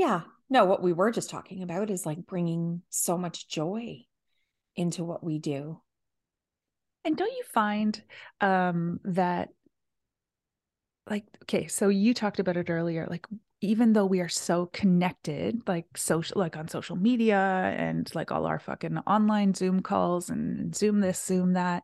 [0.00, 0.22] Yeah.
[0.48, 3.98] No, what we were just talking about is like bringing so much joy
[4.74, 5.78] into what we do.
[7.04, 8.02] And don't you find
[8.40, 9.50] um, that,
[11.06, 13.26] like, okay, so you talked about it earlier, like,
[13.60, 17.36] even though we are so connected, like social, like on social media
[17.76, 21.82] and like all our fucking online Zoom calls and Zoom this, Zoom that,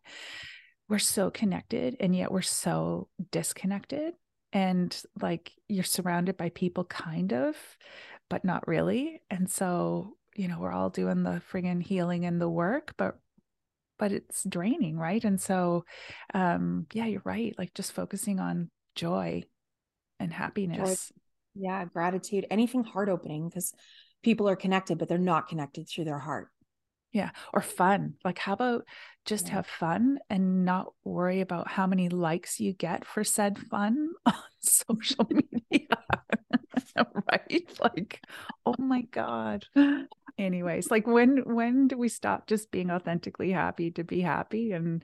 [0.89, 4.14] we're so connected and yet we're so disconnected.
[4.52, 7.56] And like you're surrounded by people, kind of,
[8.30, 9.20] but not really.
[9.30, 13.18] And so, you know, we're all doing the friggin' healing and the work, but
[13.98, 15.24] but it's draining, right?
[15.24, 15.84] And so
[16.34, 17.54] um yeah, you're right.
[17.59, 19.42] Like just focusing on joy
[20.18, 21.09] and happiness.
[21.09, 21.20] Joy.
[21.59, 23.73] Yeah, gratitude, anything heart opening because
[24.23, 26.48] people are connected, but they're not connected through their heart.
[27.16, 27.30] Yeah.
[27.55, 28.12] Or fun.
[28.27, 28.84] Like, how about
[29.24, 29.55] just yeah.
[29.55, 34.34] have fun and not worry about how many likes you get for said fun on
[34.61, 35.27] social
[35.71, 35.88] media?
[37.33, 37.80] right?
[37.80, 38.21] Like,
[38.66, 39.65] oh my God.
[40.37, 45.02] Anyways, like when when do we stop just being authentically happy to be happy and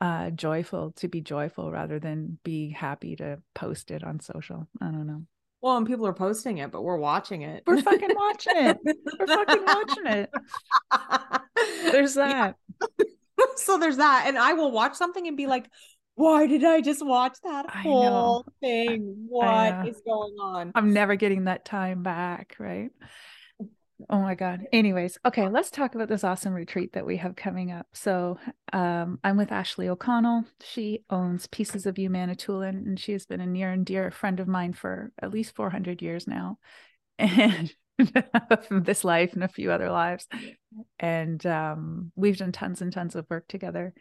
[0.00, 4.68] uh joyful to be joyful rather than be happy to post it on social?
[4.80, 5.24] I don't know.
[5.60, 7.64] Well, and people are posting it, but we're watching it.
[7.66, 8.78] We're fucking watching it.
[9.18, 10.30] We're fucking watching it.
[11.82, 12.56] There's that.
[12.80, 13.06] Yeah.
[13.56, 14.24] so there's that.
[14.26, 15.68] And I will watch something and be like,
[16.14, 19.26] why did I just watch that whole thing?
[19.28, 20.72] What is going on?
[20.74, 22.90] I'm never getting that time back, right?
[24.10, 24.66] Oh my God.
[24.72, 27.86] Anyways, okay, let's talk about this awesome retreat that we have coming up.
[27.92, 28.38] So,
[28.72, 30.44] um, I'm with Ashley O'Connell.
[30.60, 34.38] She owns Pieces of You Manitoulin, and she has been a near and dear friend
[34.38, 36.58] of mine for at least 400 years now.
[37.20, 37.74] And
[38.70, 40.26] this life and a few other lives.
[40.98, 43.94] And um, we've done tons and tons of work together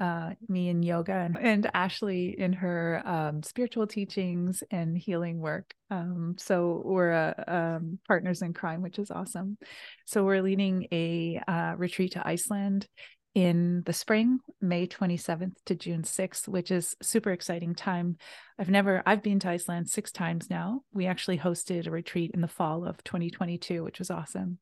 [0.00, 5.74] uh, me in yoga and, and Ashley in her um, spiritual teachings and healing work.
[5.90, 9.58] Um, so we're uh, um, partners in crime, which is awesome.
[10.06, 12.86] So we're leading a uh, retreat to Iceland
[13.34, 18.16] in the spring, May 27th to June 6th, which is super exciting time.
[18.58, 20.82] I've never, I've been to Iceland six times now.
[20.92, 24.58] We actually hosted a retreat in the fall of 2022, which was awesome.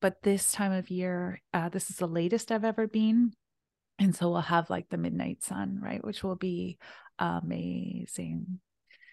[0.00, 3.32] But this time of year, uh, this is the latest I've ever been
[3.98, 6.78] and so we'll have like the midnight sun right which will be
[7.18, 8.58] amazing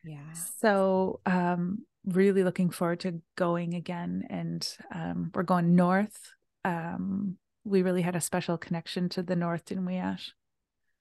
[0.04, 6.18] yeah so um really looking forward to going again and um we're going north
[6.66, 10.34] um we really had a special connection to the north didn't we ash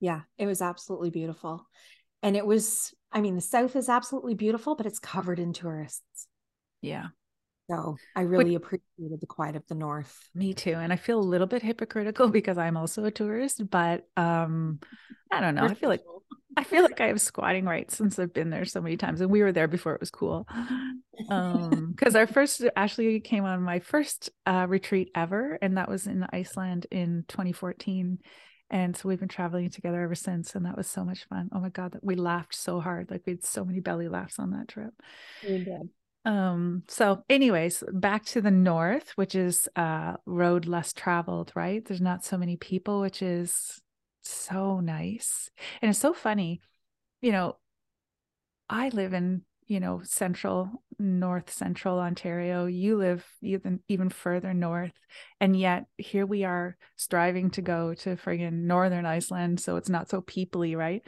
[0.00, 1.66] yeah it was absolutely beautiful
[2.22, 6.26] and it was i mean the south is absolutely beautiful but it's covered in tourists
[6.80, 7.06] yeah
[7.70, 10.28] so I really but, appreciated the quiet of the north.
[10.34, 10.72] Me too.
[10.72, 14.80] And I feel a little bit hypocritical because I'm also a tourist, but um
[15.30, 15.66] I don't know.
[15.66, 16.02] I feel like
[16.56, 19.20] I feel like I have squatting rights since I've been there so many times.
[19.20, 20.46] And we were there before it was cool.
[21.30, 26.06] Um because our first Ashley came on my first uh retreat ever, and that was
[26.06, 28.18] in Iceland in 2014.
[28.72, 30.54] And so we've been traveling together ever since.
[30.54, 31.48] And that was so much fun.
[31.52, 33.10] Oh my God, that we laughed so hard.
[33.10, 34.92] Like we had so many belly laughs on that trip.
[35.42, 35.88] We did.
[36.24, 41.84] Um, so anyways, back to the north, which is uh road less traveled, right?
[41.84, 43.80] There's not so many people, which is
[44.22, 45.50] so nice.
[45.80, 46.60] And it's so funny,
[47.20, 47.56] you know,
[48.68, 52.66] I live in you know, central, north central Ontario.
[52.66, 54.94] You live even even further north,
[55.40, 60.10] and yet here we are striving to go to friggin' northern Iceland, so it's not
[60.10, 61.02] so peoply, right?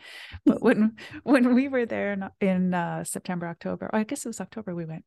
[0.46, 4.28] But when when we were there in, in uh, September, October, oh, I guess it
[4.28, 5.04] was October, we went.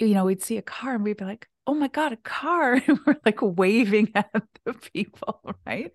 [0.00, 2.74] You know, we'd see a car and we'd be like, "Oh my god, a car!"
[2.74, 4.30] and we're like waving at
[4.64, 5.92] the people, right?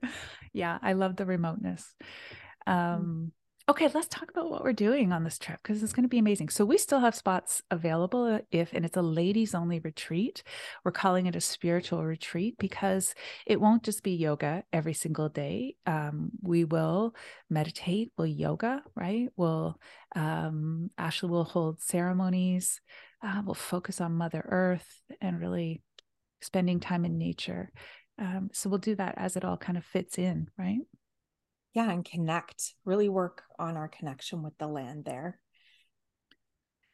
[0.53, 1.95] Yeah, I love the remoteness.
[2.67, 2.73] Mm.
[2.73, 3.31] Um,
[3.69, 6.17] Okay, let's talk about what we're doing on this trip because it's going to be
[6.17, 6.49] amazing.
[6.49, 10.41] So, we still have spots available uh, if, and it's a ladies only retreat.
[10.83, 13.13] We're calling it a spiritual retreat because
[13.45, 15.75] it won't just be yoga every single day.
[15.85, 17.13] Um, we will
[17.47, 19.27] meditate, we'll yoga, right?
[19.37, 19.79] We'll,
[20.15, 22.81] um, Ashley will hold ceremonies,
[23.23, 25.83] uh, we'll focus on Mother Earth and really
[26.41, 27.71] spending time in nature.
[28.17, 30.79] Um, so, we'll do that as it all kind of fits in, right?
[31.73, 35.39] Yeah and connect really work on our connection with the land there.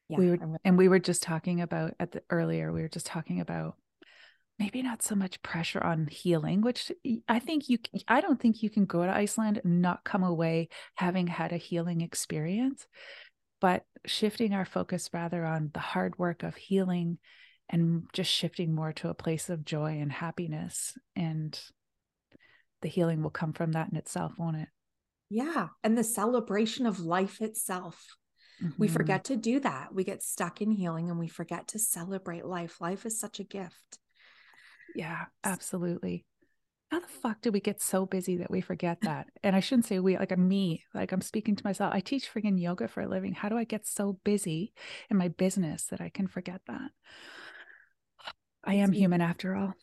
[0.09, 2.89] Yeah we were really- and we were just talking about at the earlier we were
[2.89, 3.75] just talking about
[4.59, 6.91] maybe not so much pressure on healing which
[7.27, 7.77] i think you
[8.07, 11.57] i don't think you can go to iceland and not come away having had a
[11.57, 12.87] healing experience
[13.59, 17.17] but shifting our focus rather on the hard work of healing
[17.67, 21.59] and just shifting more to a place of joy and happiness and
[22.81, 24.67] the healing will come from that in itself, won't it?
[25.29, 25.69] Yeah.
[25.83, 28.05] And the celebration of life itself.
[28.63, 28.73] Mm-hmm.
[28.77, 29.93] We forget to do that.
[29.93, 32.79] We get stuck in healing and we forget to celebrate life.
[32.79, 33.99] Life is such a gift.
[34.95, 36.25] Yeah, absolutely.
[36.91, 39.27] How the fuck do we get so busy that we forget that?
[39.43, 41.93] And I shouldn't say we, like I'm me, like I'm speaking to myself.
[41.93, 43.33] I teach freaking yoga for a living.
[43.33, 44.71] How do I get so busy
[45.09, 46.91] in my business that I can forget that?
[48.63, 49.73] I am human after all.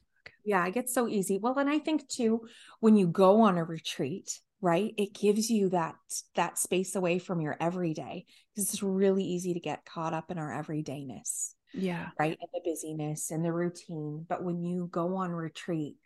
[0.45, 1.39] Yeah, it gets so easy.
[1.39, 2.47] Well, and I think too,
[2.81, 5.97] when you go on a retreat, right, it gives you that
[6.35, 8.25] that space away from your everyday
[8.55, 11.55] because it's really easy to get caught up in our everydayness.
[11.75, 12.09] Yeah.
[12.19, 12.39] Right.
[12.41, 14.27] And the busyness and the routine.
[14.29, 15.97] But when you go on retreat,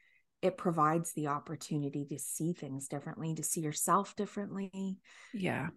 [0.42, 4.98] it provides the opportunity to see things differently, to see yourself differently.
[5.34, 5.68] Yeah.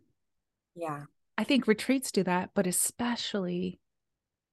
[0.75, 1.03] Yeah.
[1.38, 3.79] I think retreats do that, but especially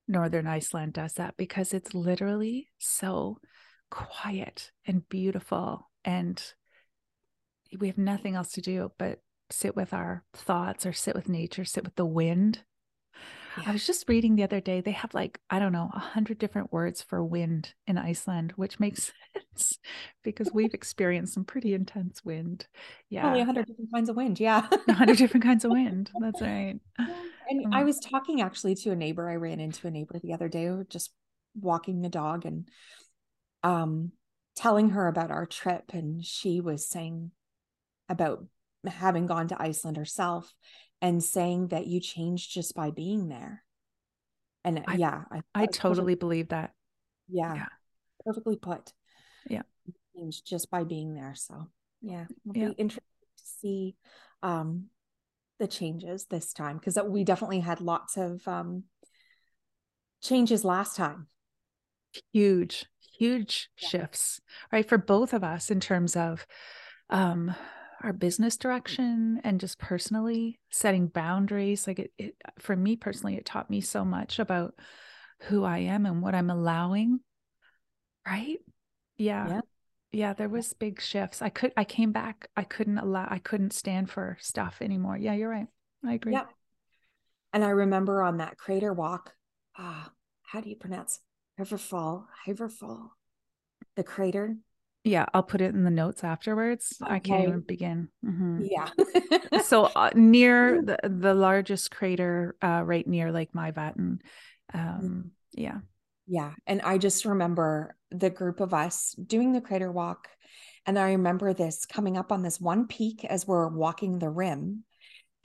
[0.08, 3.38] Northern Iceland does that because it's literally so
[3.90, 5.90] quiet and beautiful.
[6.04, 6.42] And
[7.78, 11.64] we have nothing else to do but sit with our thoughts or sit with nature,
[11.64, 12.60] sit with the wind.
[13.58, 13.70] Yeah.
[13.70, 16.38] I was just reading the other day, they have like, I don't know, a hundred
[16.38, 19.78] different words for wind in Iceland, which makes sense
[20.22, 22.66] because we've experienced some pretty intense wind.
[23.08, 23.22] Yeah.
[23.22, 24.40] Probably a hundred different kinds of wind.
[24.40, 24.66] Yeah.
[24.88, 26.10] A hundred different kinds of wind.
[26.20, 26.78] That's right.
[27.48, 29.30] And um, I was talking actually to a neighbor.
[29.30, 31.12] I ran into a neighbor the other day, just
[31.58, 32.68] walking the dog and
[33.66, 34.12] um
[34.54, 35.92] telling her about our trip.
[35.92, 37.30] And she was saying
[38.08, 38.44] about
[38.86, 40.54] having gone to Iceland herself
[41.02, 43.62] and saying that you changed just by being there.
[44.64, 46.72] And I, yeah, I, I totally believe that.
[47.28, 47.66] Yeah, yeah,
[48.24, 48.92] perfectly put.
[49.48, 49.62] Yeah,
[50.16, 51.34] changed just by being there.
[51.36, 51.68] So
[52.02, 52.68] yeah, it'll yeah.
[52.68, 53.02] be interesting
[53.36, 53.96] to see
[54.42, 54.86] um,
[55.58, 58.84] the changes this time because we definitely had lots of um,
[60.22, 61.28] changes last time.
[62.32, 62.86] Huge,
[63.18, 63.88] huge yeah.
[63.88, 64.40] shifts,
[64.72, 66.46] right, for both of us in terms of
[67.10, 67.54] um
[68.02, 73.46] our business direction and just personally setting boundaries like it, it for me personally it
[73.46, 74.74] taught me so much about
[75.42, 77.20] who i am and what i'm allowing
[78.26, 78.58] right?
[79.16, 79.48] Yeah.
[79.48, 79.60] Yeah,
[80.12, 81.40] yeah there was big shifts.
[81.40, 85.16] I could i came back i couldn't allow i couldn't stand for stuff anymore.
[85.16, 85.68] Yeah you're right.
[86.04, 86.32] I agree.
[86.32, 86.44] Yeah.
[87.52, 89.32] And i remember on that crater walk
[89.78, 90.08] ah uh,
[90.42, 91.20] how do you pronounce
[91.58, 93.10] Hiverfall, Hiverfall,
[93.94, 94.56] the crater
[95.06, 96.98] yeah, I'll put it in the notes afterwards.
[97.00, 97.14] Okay.
[97.14, 98.08] I can't even begin.
[98.24, 98.64] Mm-hmm.
[98.64, 99.60] Yeah.
[99.62, 104.18] so uh, near the, the largest crater, uh, right near Lake Myvatn.
[104.74, 105.78] Um, yeah.
[106.26, 106.54] Yeah.
[106.66, 110.26] And I just remember the group of us doing the crater walk.
[110.86, 114.82] And I remember this coming up on this one peak as we're walking the rim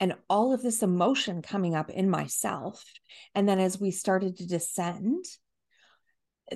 [0.00, 2.84] and all of this emotion coming up in myself.
[3.36, 5.24] And then as we started to descend,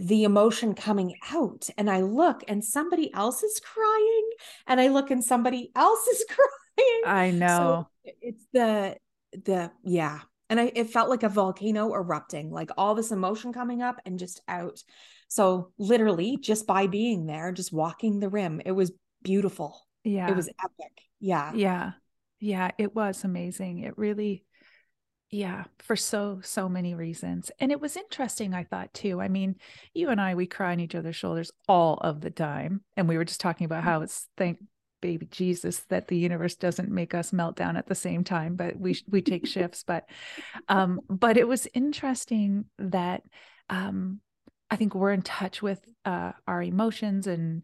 [0.00, 4.30] the emotion coming out and I look and somebody else is crying
[4.66, 7.02] and I look and somebody else is crying.
[7.06, 7.88] I know.
[8.04, 8.96] So it's the
[9.32, 10.20] the yeah.
[10.48, 14.18] And I it felt like a volcano erupting, like all this emotion coming up and
[14.18, 14.82] just out.
[15.28, 19.86] So literally just by being there, just walking the rim, it was beautiful.
[20.04, 20.30] Yeah.
[20.30, 21.02] It was epic.
[21.20, 21.52] Yeah.
[21.54, 21.92] Yeah.
[22.38, 23.80] Yeah, it was amazing.
[23.80, 24.44] It really
[25.30, 27.50] yeah, for so, so many reasons.
[27.58, 29.20] And it was interesting, I thought too.
[29.20, 29.56] I mean,
[29.92, 32.82] you and I, we cry on each other's shoulders all of the time.
[32.96, 34.04] And we were just talking about how mm-hmm.
[34.04, 34.58] it's thank
[35.02, 38.78] baby Jesus that the universe doesn't make us melt down at the same time, but
[38.78, 39.84] we we take shifts.
[39.86, 40.08] But
[40.68, 43.22] um, but it was interesting that
[43.68, 44.20] um
[44.70, 47.62] I think we're in touch with uh, our emotions and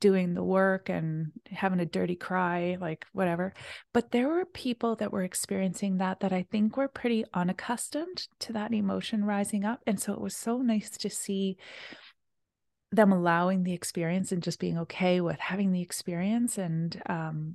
[0.00, 3.54] doing the work and having a dirty cry, like whatever.
[3.94, 8.52] But there were people that were experiencing that that I think were pretty unaccustomed to
[8.52, 9.80] that emotion rising up.
[9.86, 11.56] And so it was so nice to see
[12.90, 17.54] them allowing the experience and just being okay with having the experience and um,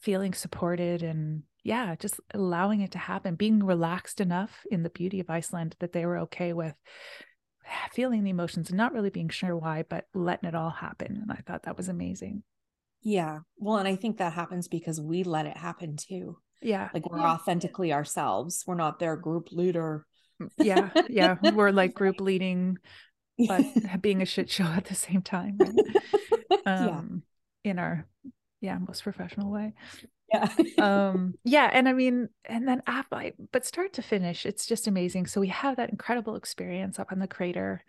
[0.00, 5.20] feeling supported and yeah, just allowing it to happen, being relaxed enough in the beauty
[5.20, 6.74] of Iceland that they were okay with
[7.92, 11.18] feeling the emotions and not really being sure why, but letting it all happen.
[11.22, 12.42] And I thought that was amazing.
[13.02, 13.40] Yeah.
[13.58, 16.38] Well, and I think that happens because we let it happen too.
[16.60, 16.88] Yeah.
[16.94, 18.62] Like we're authentically ourselves.
[18.66, 20.06] We're not their group leader.
[20.40, 20.90] Mm, yeah.
[21.08, 21.36] Yeah.
[21.54, 22.78] we're like group leading,
[23.48, 23.64] but
[24.00, 25.58] being a shit show at the same time.
[25.58, 26.60] Right?
[26.66, 27.22] Um,
[27.64, 27.70] yeah.
[27.70, 28.06] In our,
[28.60, 29.74] yeah, most professional way
[30.32, 30.48] yeah.
[30.78, 35.26] Um yeah and i mean and then after but start to finish it's just amazing.
[35.26, 37.84] So we have that incredible experience up on the crater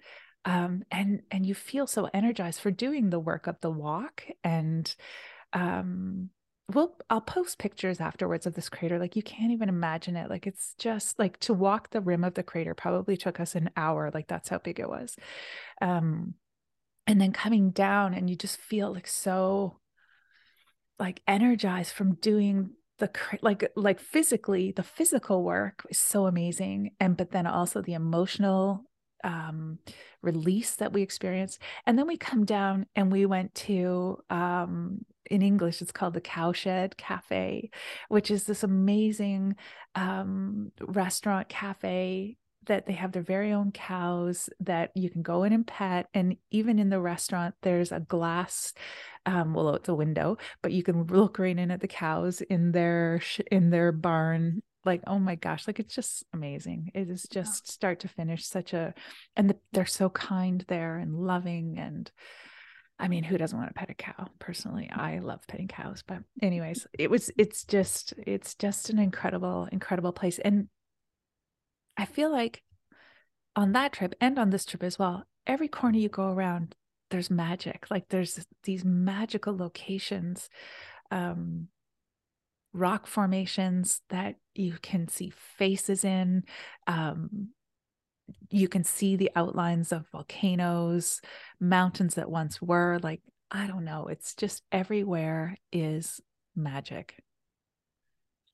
[0.45, 4.95] um and and you feel so energized for doing the work of the walk and
[5.53, 6.29] um
[6.73, 10.47] well i'll post pictures afterwards of this crater like you can't even imagine it like
[10.47, 14.11] it's just like to walk the rim of the crater probably took us an hour
[14.13, 15.15] like that's how big it was.
[15.81, 16.35] Um
[17.05, 19.79] and then coming down and you just feel like so
[20.99, 23.09] like energized from doing the
[23.41, 28.85] like like physically the physical work is so amazing and but then also the emotional
[29.23, 29.79] um
[30.21, 34.99] release that we experienced and then we come down and we went to um
[35.31, 37.69] in english it's called the cowshed cafe
[38.09, 39.55] which is this amazing
[39.95, 45.53] um restaurant cafe that they have their very own cows that you can go in
[45.53, 48.73] and pet and even in the restaurant there's a glass
[49.25, 52.71] um well it's a window but you can look right in at the cows in
[52.71, 57.71] their in their barn like oh my gosh like it's just amazing it is just
[57.71, 58.93] start to finish such a
[59.35, 62.11] and the, they're so kind there and loving and
[62.99, 64.27] I mean, who doesn't want to pet a cow?
[64.39, 66.03] Personally, I love petting cows.
[66.07, 70.39] But anyways, it was it's just it's just an incredible, incredible place.
[70.39, 70.67] And
[71.97, 72.63] I feel like
[73.55, 76.75] on that trip and on this trip as well, every corner you go around,
[77.09, 77.85] there's magic.
[77.89, 80.49] Like there's these magical locations,
[81.11, 81.67] um,
[82.73, 86.43] rock formations that you can see faces in.
[86.87, 87.49] Um,
[88.49, 91.21] you can see the outlines of volcanoes,
[91.59, 92.99] mountains that once were.
[93.03, 93.21] Like,
[93.51, 94.07] I don't know.
[94.07, 96.19] It's just everywhere is
[96.55, 97.15] magic.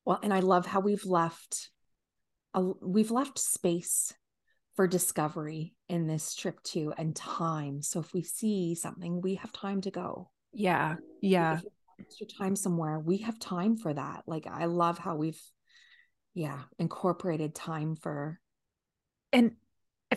[0.04, 1.70] Well, and I love how we've left
[2.54, 4.14] a, we've left space
[4.76, 7.82] for discovery in this trip too and time.
[7.82, 10.30] So if we see something we have time to go.
[10.54, 11.60] Yeah yeah.
[12.00, 14.24] extra time somewhere we have time for that.
[14.26, 15.42] Like i love how we've
[16.34, 18.40] yeah incorporated time for
[19.34, 19.52] and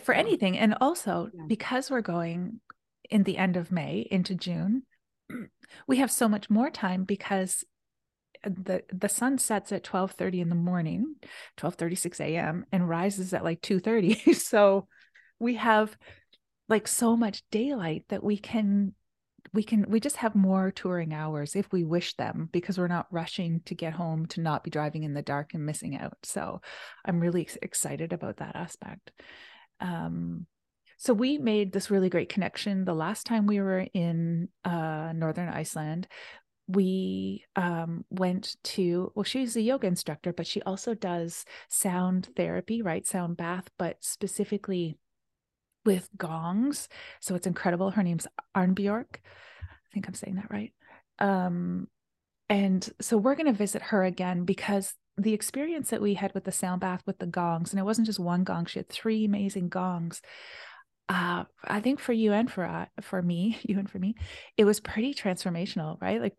[0.03, 1.43] for anything and also yeah.
[1.47, 2.59] because we're going
[3.09, 4.83] in the end of may into june
[5.87, 7.63] we have so much more time because
[8.43, 11.15] the the sun sets at 12:30 in the morning
[11.57, 12.65] 12:36 a.m.
[12.71, 14.87] and rises at like 2:30 so
[15.39, 15.97] we have
[16.69, 18.93] like so much daylight that we can
[19.53, 23.07] we can we just have more touring hours if we wish them because we're not
[23.11, 26.17] rushing to get home to not be driving in the dark and missing out.
[26.23, 26.61] So
[27.05, 29.11] i'm really excited about that aspect.
[29.79, 30.47] Um
[30.97, 35.49] so we made this really great connection the last time we were in uh, northern
[35.49, 36.07] iceland
[36.67, 42.81] we um, went to well she's a yoga instructor but she also does sound therapy
[42.81, 43.05] right?
[43.05, 44.97] Sound bath but specifically
[45.85, 46.87] with gongs.
[47.19, 47.91] So it's incredible.
[47.91, 49.05] Her name's arnbjorg
[49.61, 50.73] i think i'm saying that right.
[51.19, 51.87] Um,
[52.49, 56.43] and so we're going to visit her again because the experience that we had with
[56.43, 59.25] the sound bath with the gongs and it wasn't just one gong she had three
[59.25, 60.21] amazing gongs.
[61.09, 64.15] Uh, I think for you and for uh, for me, you and for me,
[64.57, 66.21] it was pretty transformational, right?
[66.21, 66.35] Like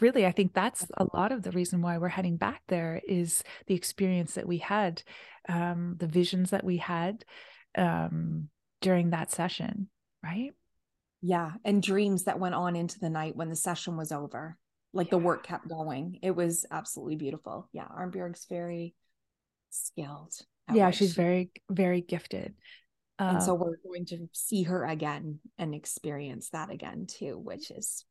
[0.00, 3.42] really i think that's a lot of the reason why we're heading back there is
[3.66, 5.02] the experience that we had
[5.48, 7.24] um, the visions that we had
[7.76, 9.88] um, during that session
[10.22, 10.52] right?
[11.20, 14.56] Yeah and dreams that went on into the night when the session was over.
[14.92, 15.12] Like yeah.
[15.12, 16.20] the work kept going.
[16.22, 17.68] It was absolutely beautiful.
[17.72, 18.94] Yeah arnbjorg's very
[19.70, 20.32] skilled
[20.72, 22.54] yeah she's very very gifted.
[23.18, 27.70] And so um we're going to see her again and experience that again too which
[27.70, 28.04] is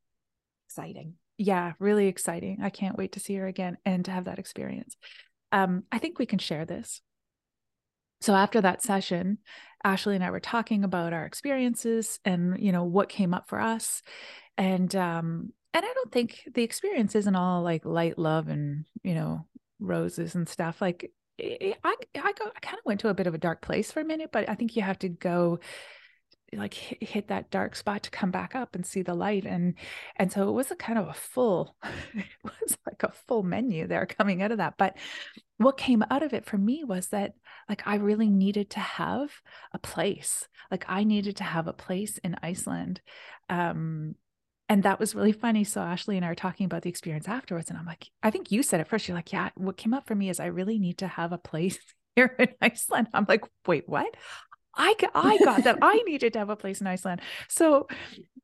[0.67, 2.60] exciting yeah, really exciting.
[2.62, 4.98] I can't wait to see her again and to have that experience.
[5.51, 7.01] Um, I think we can share this.
[8.22, 9.38] So after that session,
[9.84, 13.60] Ashley and I were talking about our experiences and you know what came up for
[13.60, 14.01] us.
[14.58, 19.13] And um, and I don't think the experience isn't all like light love and you
[19.13, 19.46] know
[19.79, 20.82] roses and stuff.
[20.82, 23.91] Like I I go I kind of went to a bit of a dark place
[23.91, 25.60] for a minute, but I think you have to go
[26.53, 29.73] like hit hit, that dark spot to come back up and see the light and
[30.15, 31.75] and so it was a kind of a full
[32.13, 34.95] it was like a full menu there coming out of that but
[35.57, 37.33] what came out of it for me was that
[37.67, 39.31] like I really needed to have
[39.73, 43.01] a place like I needed to have a place in Iceland
[43.49, 44.15] um
[44.69, 47.69] and that was really funny so Ashley and I are talking about the experience afterwards
[47.69, 50.07] and I'm like I think you said it first you're like yeah what came up
[50.07, 51.77] for me is I really need to have a place
[52.15, 54.15] here in Iceland I'm like wait what
[54.77, 57.22] I I got that I needed to have a place in Iceland.
[57.48, 57.88] So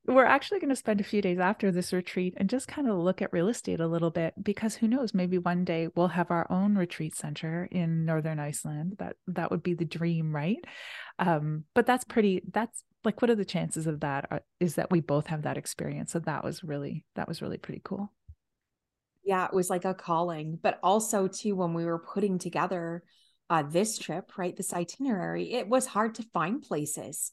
[0.06, 2.98] we're actually going to spend a few days after this retreat and just kind of
[2.98, 6.30] look at real estate a little bit because who knows maybe one day we'll have
[6.30, 8.96] our own retreat center in northern Iceland.
[8.98, 10.62] That that would be the dream, right?
[11.18, 14.90] Um, but that's pretty that's like what are the chances of that uh, is that
[14.90, 16.12] we both have that experience.
[16.12, 18.12] So that was really that was really pretty cool.
[19.24, 23.04] Yeah, it was like a calling, but also too when we were putting together
[23.50, 27.32] uh, this trip, right, this itinerary, it was hard to find places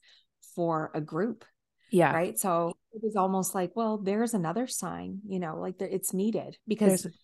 [0.56, 1.46] for a group.
[1.91, 2.13] Yeah.
[2.13, 2.39] Right.
[2.39, 6.58] So it was almost like, well, there's another sign, you know, like there, it's needed
[6.68, 7.15] because, there's,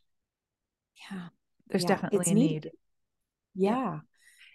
[1.12, 1.28] yeah,
[1.68, 2.72] there's yeah, definitely a need.
[3.56, 3.72] Yeah.
[3.76, 4.00] yeah.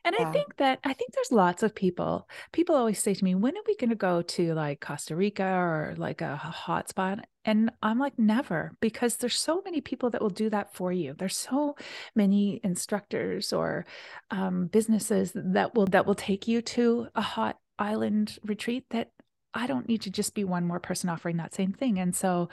[0.05, 0.29] And Yeah.
[0.29, 2.29] I think that I think there's lots of people.
[2.53, 5.45] People always say to me, "When are we going to go to like Costa Rica
[5.45, 10.21] or like a hot spot?" And I'm like, "Never," because there's so many people that
[10.21, 11.15] will do that for you.
[11.15, 11.77] There's so
[12.17, 13.87] many instructors or
[14.31, 19.11] um, businesses that will that will take you to a hot island retreat that
[19.55, 21.99] I don't need to just be one more person offering that same thing.
[21.99, 22.49] And so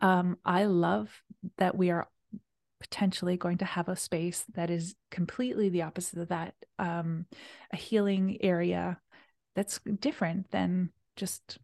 [0.00, 1.22] um, I love
[1.58, 2.08] that we are
[2.82, 7.26] potentially going to have a space that is completely the opposite of that um,
[7.72, 8.98] a healing area
[9.54, 11.58] that's different than just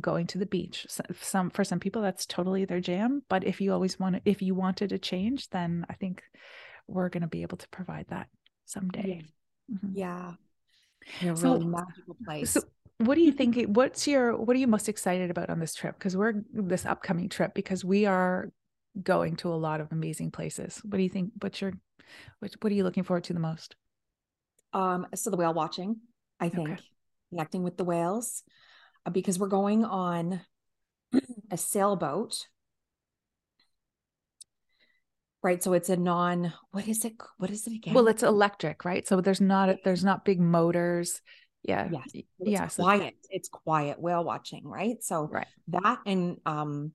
[0.00, 3.60] going to the beach So- some for some people that's totally their jam but if
[3.60, 6.22] you always want to if you wanted a change then i think
[6.86, 8.28] we're going to be able to provide that
[8.66, 9.22] someday
[9.72, 9.92] Mhm.
[9.94, 10.32] Yeah.
[11.22, 12.50] A So- really magical place.
[12.50, 12.60] so
[12.98, 15.94] what do you think what's your what are you most excited about on this trip
[15.98, 18.52] because we're this upcoming trip because we are
[19.02, 21.72] going to a lot of amazing places what do you think what's your
[22.40, 23.76] what, what are you looking forward to the most
[24.72, 25.96] Um, so the whale watching,
[26.38, 26.56] I Okay.
[26.56, 26.80] think,
[27.30, 28.42] connecting with the whales,
[29.06, 30.40] uh, because we're going on
[31.50, 32.46] a sailboat,
[35.42, 35.62] right?
[35.62, 36.52] So it's a non.
[36.70, 37.14] What is it?
[37.38, 37.94] What is it again?
[37.94, 41.20] well it's electric right so there's not there's not big motors
[41.62, 43.14] yeah yes, it's yeah so- quiet.
[43.30, 45.02] It's quiet whale watching, right?
[45.02, 46.92] So right that and um,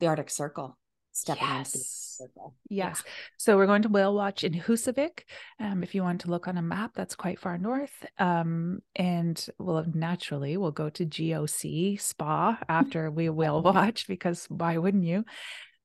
[0.00, 0.76] the Arctic Circle,
[1.12, 2.22] stepping into the Arctic Yes.
[2.36, 2.88] Yeah.
[2.88, 3.02] Yes.
[3.36, 5.20] So we're going to whale watch in Husavik.
[5.58, 8.04] Um, if you want to look on a map, that's quite far north.
[8.18, 14.46] Um, and we'll naturally we'll go to Geo Sea Spa after we whale watch because
[14.46, 15.24] why wouldn't you?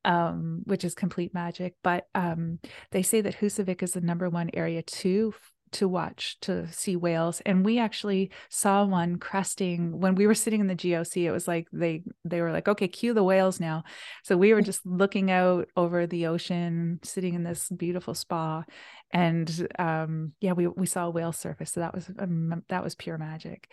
[0.06, 1.76] Um, which is complete magic.
[1.84, 2.60] But um,
[2.92, 5.34] they say that Husavik is the number one area to
[5.72, 10.62] to watch to see whales and we actually saw one cresting when we were sitting
[10.62, 13.60] in the Geo Sea it was like they they were like okay cue the whales
[13.60, 13.84] now
[14.24, 18.64] so we were just looking out over the ocean, sitting in this beautiful spa,
[19.12, 21.72] and um, yeah, we we saw a whale surface.
[21.72, 23.70] So that was um, that was pure magic.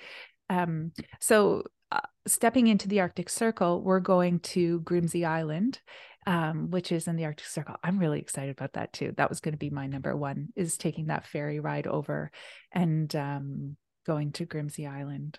[0.51, 5.81] Um, so uh, stepping into the Arctic Circle, we're going to Grimsey Island,
[6.26, 7.76] um, which is in the Arctic Circle.
[7.83, 9.12] I'm really excited about that too.
[9.16, 12.31] That was going to be my number one is taking that ferry ride over
[12.73, 13.76] and um,
[14.07, 15.38] going to Grimsey Island.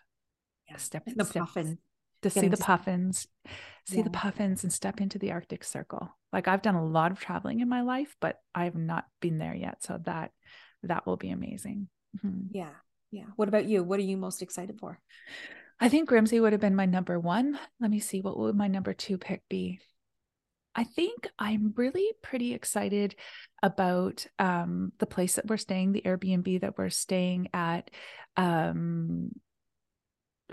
[0.70, 0.78] Yeah.
[0.78, 1.78] Step, And the step- puffin.
[2.24, 3.28] to see the see- puffins,
[3.88, 6.10] see the puffins and step into the Arctic Circle.
[6.34, 9.54] Like I've done a lot of traveling in my life, but I've not been there
[9.56, 9.84] yet.
[9.84, 10.32] So that
[10.84, 11.88] that will be amazing.
[12.24, 12.48] Mhm.
[12.52, 12.70] Yeah.
[13.12, 13.26] Yeah.
[13.38, 13.84] What about you?
[13.84, 15.00] What are you most excited for?
[15.80, 17.58] I think Grimsey would have been my number one.
[17.80, 19.80] Let me see, what would my number two pick be?
[20.76, 23.16] I think I'm really pretty excited
[23.64, 27.90] about um, the place that we're staying, the Airbnb that we're staying at.
[28.36, 29.32] Um,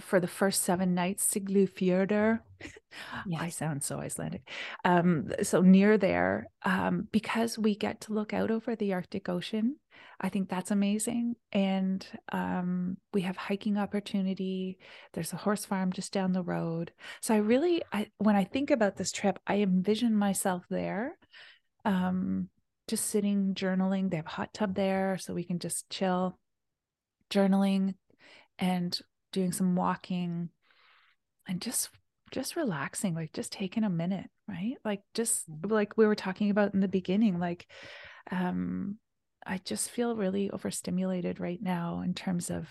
[0.01, 2.41] for the first seven nights, Siglufjordur.
[3.39, 4.49] I sound so Icelandic.
[4.85, 9.77] Um, so near there, um, because we get to look out over the Arctic Ocean.
[10.21, 11.35] I think that's amazing.
[11.53, 14.79] And um, we have hiking opportunity.
[15.13, 16.93] There's a horse farm just down the road.
[17.21, 21.19] So I really, I when I think about this trip, I envision myself there,
[21.85, 22.49] um,
[22.89, 24.11] just sitting journaling.
[24.11, 26.39] They have a hot tub there, so we can just chill,
[27.31, 27.95] journaling,
[28.59, 28.99] and
[29.33, 30.51] doing some walking,
[31.49, 31.91] and just
[32.31, 34.77] just relaxing, like just taking a minute, right?
[34.85, 35.71] Like just Mhm.
[35.71, 37.67] like we were talking about in the beginning, like
[38.31, 38.99] um
[39.45, 42.69] I just feel really overstimulated right now in terms of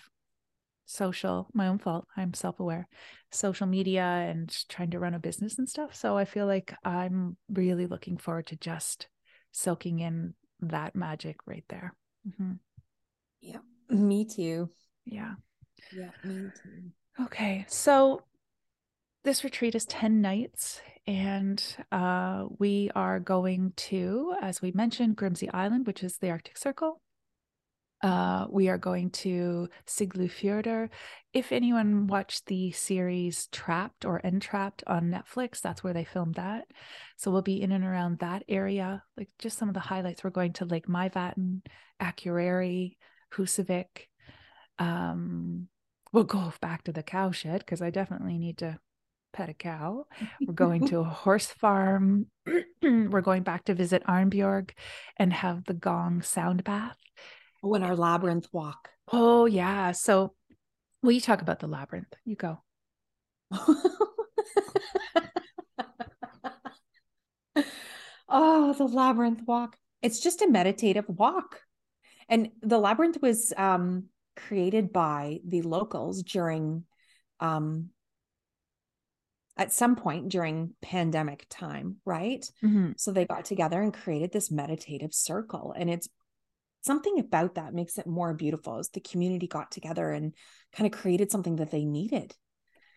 [0.85, 2.05] social, my own fault.
[2.17, 2.87] I'm self aware,
[3.31, 5.95] social media and trying to run a business and stuff.
[5.95, 9.07] So I feel like I'm really looking forward to just
[9.51, 11.93] soaking in that magic right there.
[12.27, 12.59] Mhm.
[13.41, 13.59] Yeah.
[13.89, 14.69] Me too.
[15.05, 15.35] Yeah.
[15.95, 17.23] Yeah, me too.
[17.23, 17.65] Okay.
[17.67, 18.23] So
[19.23, 25.49] this retreat is 10 nights, and uh, we are going to, as we mentioned, Grimsey
[25.53, 27.01] Island, which is the Arctic Circle.
[28.01, 30.89] Uh, we are going to Siglufjordur.
[31.33, 36.65] If anyone watched the series Trapped or Entrapped on Netflix, that's where they filmed that.
[37.17, 39.03] So we'll be in and around that area.
[39.15, 40.23] Like just some of the highlights.
[40.23, 41.61] We're going to Lake Myvatten,
[42.01, 42.95] Akureyri,
[43.35, 44.07] Husavik.
[44.79, 45.67] Um,
[46.11, 48.79] we'll go back to the cow shed because I definitely need to
[49.33, 50.05] pet a cow.
[50.45, 52.27] We're going to a horse farm.
[52.81, 54.71] We're going back to visit Arnbjorg
[55.17, 56.97] and have the gong sound bath.
[57.63, 58.89] Oh, and our labyrinth walk.
[59.11, 59.91] Oh, yeah.
[59.91, 60.33] So,
[61.03, 62.13] will you talk about the labyrinth?
[62.25, 62.63] You go.
[68.27, 69.77] oh, the labyrinth walk.
[70.01, 71.61] It's just a meditative walk.
[72.27, 76.85] And the labyrinth was um, created by the locals during,
[77.39, 77.89] um,
[79.57, 82.49] at some point during pandemic time, right?
[82.63, 82.99] Mhm.
[82.99, 85.73] So they got together and created this meditative circle.
[85.77, 86.07] And it's
[86.81, 90.33] something about that makes it more beautiful as the community got together and
[90.71, 92.35] kind of created something that they needed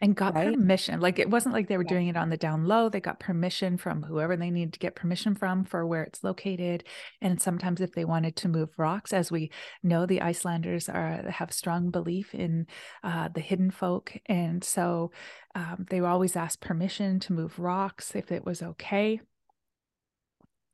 [0.04, 0.54] and got right?
[0.54, 1.00] permission.
[1.00, 1.88] Like it wasn't like they were yeah.
[1.88, 2.90] doing it on the down low.
[2.90, 6.84] They got permission from whoever they needed to get permission from for where it's located.
[7.22, 9.50] And sometimes if they wanted to move rocks, as we
[9.82, 12.66] know, the Icelanders are have strong belief in
[13.02, 15.10] uh, the hidden folk, and so
[15.54, 19.20] um, they always ask permission to move rocks if it was okay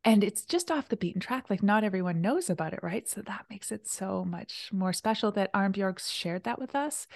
[0.05, 3.09] and it's just off the beaten track like not everyone knows about it right?
[3.09, 7.07] So that makes it so much more special that arnbjorgs shared that with us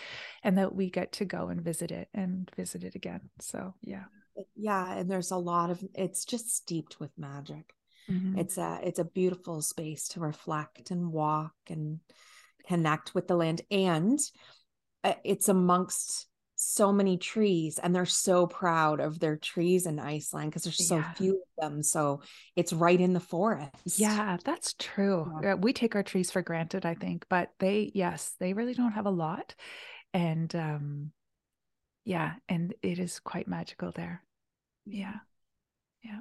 [0.42, 3.31] and that we get to go and visit it and visit it again.
[3.40, 4.05] So yeah.
[4.57, 7.75] Yeah and there's a lot of it's just steeped with magic.
[8.11, 8.38] Mm-hmm.
[8.38, 12.01] it's a it's a beautiful space to reflect and walk and
[12.68, 13.62] connect with the land.
[13.70, 14.18] And
[15.03, 16.27] uh, it's amongst
[16.64, 20.96] so many trees and they're so proud of their trees in Iceland because there's so
[20.96, 21.12] yeah.
[21.12, 21.83] few of them.
[21.83, 22.22] So
[22.57, 23.98] it's right in the forest.
[23.98, 25.31] Yeah, that's true.
[25.42, 25.55] Yeah.
[25.55, 29.07] We take our trees for granted, I think, but they, yes, they really don't have
[29.07, 29.55] a lot.
[30.12, 31.12] And um,
[32.05, 34.22] yeah, and it is quite magical there.
[34.87, 35.16] Yeah.
[36.03, 36.20] Yeah.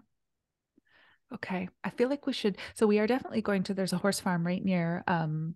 [1.34, 1.70] Okay.
[1.84, 2.58] I feel like we should.
[2.76, 5.56] So we are definitely going to, there's a horse farm right near, um,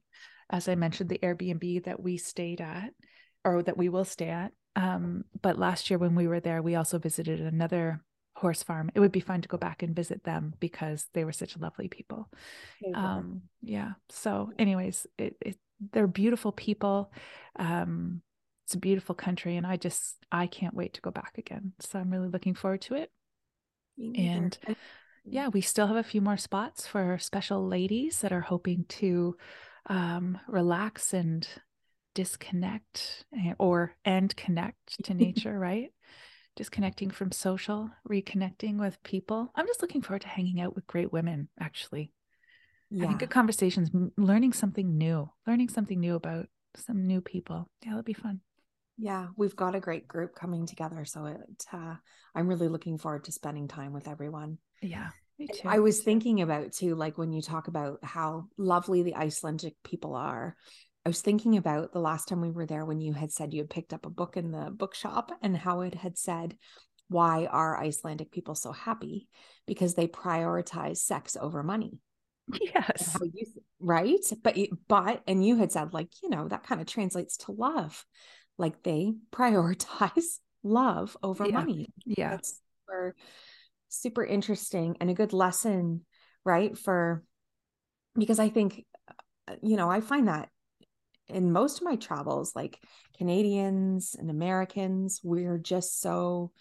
[0.50, 2.92] as I mentioned, the Airbnb that we stayed at
[3.44, 4.52] or that we will stay at.
[4.78, 8.02] Um, but last year when we were there, we also visited another
[8.36, 8.92] horse farm.
[8.94, 11.88] It would be fun to go back and visit them because they were such lovely
[11.88, 12.30] people.
[12.94, 13.94] Um, yeah.
[14.10, 15.58] So, anyways, it, it
[15.92, 17.12] they're beautiful people.
[17.58, 18.22] Um,
[18.66, 21.74] it's a beautiful country, and I just I can't wait to go back again.
[21.80, 23.12] So I'm really looking forward to it.
[23.98, 24.58] And
[25.26, 29.36] yeah, we still have a few more spots for special ladies that are hoping to
[29.88, 31.48] um, relax and
[32.18, 35.92] disconnect eh, or and connect to nature, right?
[36.56, 39.52] Disconnecting from social, reconnecting with people.
[39.54, 42.12] I'm just looking forward to hanging out with great women, actually.
[42.90, 43.04] Yeah.
[43.04, 47.70] Having good conversations, learning something new, learning something new about some new people.
[47.84, 48.42] Yeah, that'll be fun.
[48.98, 51.06] Yeah, we've got a great group coming together.
[51.06, 51.98] So it, uh,
[52.34, 54.58] I'm really looking forward to spending time with everyone.
[54.82, 55.10] Yeah.
[55.38, 55.68] Me too.
[55.68, 60.16] I was thinking about too, like when you talk about how lovely the Icelandic people
[60.16, 60.56] are,
[61.08, 63.62] I was thinking about the last time we were there when you had said you
[63.62, 66.58] had picked up a book in the bookshop and how it had said,
[67.08, 69.30] Why are Icelandic people so happy?
[69.66, 72.00] Because they prioritize sex over money.
[72.62, 73.18] Yes.
[73.22, 73.46] You,
[73.80, 74.20] right.
[74.44, 74.58] But,
[74.90, 78.06] but, and you had said, like, you know, that kind of translates to love.
[78.58, 81.54] Like they prioritize love over yeah.
[81.54, 81.88] money.
[82.06, 82.32] Yeah.
[82.32, 83.16] That's super,
[83.88, 86.02] super interesting and a good lesson,
[86.44, 86.78] right?
[86.78, 87.24] For,
[88.14, 88.84] because I think,
[89.48, 90.50] uh, you know, I find that
[91.30, 92.80] in most of my travels, like
[93.18, 96.52] Canadians and Americans, we're just so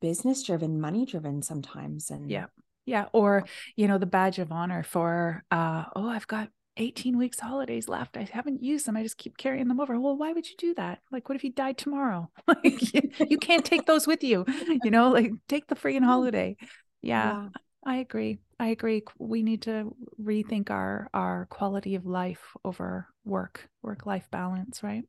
[0.00, 2.10] business driven, money driven sometimes.
[2.10, 2.46] And yeah.
[2.86, 3.06] Yeah.
[3.12, 3.44] Or,
[3.76, 8.16] you know, the badge of honor for, uh, oh, I've got 18 weeks holidays left.
[8.16, 8.96] I haven't used them.
[8.96, 10.00] I just keep carrying them over.
[10.00, 11.00] Well, why would you do that?
[11.10, 12.30] Like, what if you died tomorrow?
[12.46, 14.46] Like, you, you can't take those with you,
[14.82, 16.56] you know, like take the freaking holiday.
[17.02, 17.48] Yeah, yeah,
[17.88, 18.38] I agree.
[18.60, 19.02] I agree.
[19.18, 25.04] We need to rethink our our quality of life over work, work life balance, right?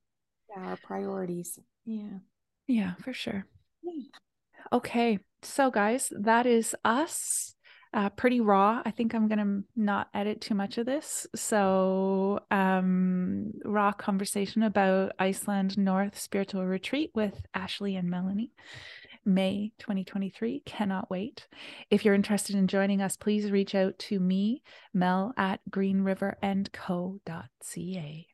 [0.56, 1.60] Yeah, our priorities.
[1.86, 2.20] Yeah.
[2.68, 3.46] Yeah, for sure.
[3.84, 4.04] Yeah.
[4.72, 5.20] Okay.
[5.42, 7.54] So guys, that is us.
[7.94, 8.82] Uh, pretty raw.
[8.86, 11.28] I think I'm gonna not edit too much of this.
[11.36, 18.52] So, um, raw conversation about Iceland North Spiritual Retreat with Ashley and Melanie.
[19.34, 20.62] May 2023.
[20.66, 21.48] Cannot wait.
[21.90, 24.64] If you're interested in joining us, please reach out to me,
[24.94, 28.29] Mel at greenriverandco.ca.